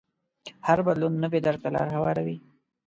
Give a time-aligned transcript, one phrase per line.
[0.67, 2.37] هر بدلون نوي درک ته لار هواروي.